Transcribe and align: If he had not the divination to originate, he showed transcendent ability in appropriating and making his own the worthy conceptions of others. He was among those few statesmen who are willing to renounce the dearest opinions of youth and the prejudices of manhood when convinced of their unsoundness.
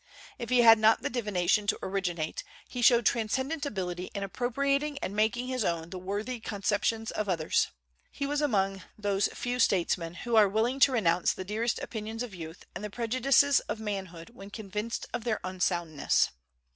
If 0.39 0.49
he 0.49 0.61
had 0.63 0.79
not 0.79 1.03
the 1.03 1.11
divination 1.11 1.67
to 1.67 1.79
originate, 1.83 2.43
he 2.67 2.81
showed 2.81 3.05
transcendent 3.05 3.67
ability 3.67 4.05
in 4.15 4.23
appropriating 4.23 4.97
and 4.97 5.15
making 5.15 5.45
his 5.45 5.63
own 5.63 5.91
the 5.91 5.99
worthy 5.99 6.39
conceptions 6.39 7.11
of 7.11 7.29
others. 7.29 7.67
He 8.09 8.25
was 8.25 8.41
among 8.41 8.81
those 8.97 9.27
few 9.27 9.59
statesmen 9.59 10.15
who 10.15 10.35
are 10.35 10.49
willing 10.49 10.79
to 10.79 10.91
renounce 10.91 11.33
the 11.33 11.45
dearest 11.45 11.77
opinions 11.77 12.23
of 12.23 12.33
youth 12.33 12.65
and 12.73 12.83
the 12.83 12.89
prejudices 12.89 13.59
of 13.69 13.79
manhood 13.79 14.31
when 14.31 14.49
convinced 14.49 15.05
of 15.13 15.23
their 15.23 15.39
unsoundness. 15.43 16.31